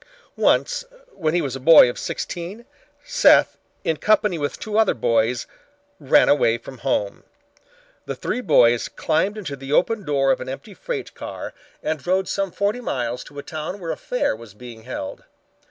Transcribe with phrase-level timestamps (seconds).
[0.35, 2.65] Once when he was a boy of sixteen,
[3.05, 5.45] Seth in company with two other boys
[5.99, 7.23] ran away from home.
[8.07, 11.53] The three boys climbed into the open door of an empty freight car
[11.83, 15.23] and rode some forty miles to a town where a fair was being held.